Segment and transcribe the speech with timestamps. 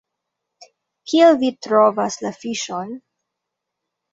[1.11, 2.99] Kiel vi trovas la fiŝon?